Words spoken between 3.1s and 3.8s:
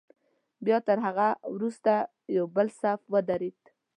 ودرېد.